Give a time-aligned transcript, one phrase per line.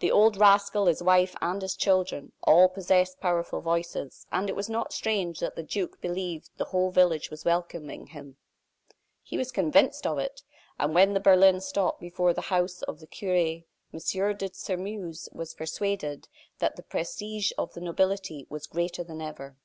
[0.00, 4.68] The old rascal, his wife, and his children, all possessed powerful voices; and it was
[4.68, 8.36] not strange that the duke believed the whole village was welcoming him.
[9.22, 10.42] He was convinced of it;
[10.78, 13.62] and when the berlin stopped before the house of the cure,
[13.94, 13.98] M.
[14.36, 16.28] de Sairmeuse was persuaded
[16.58, 19.56] that the prestige of the nobility was greater than ever.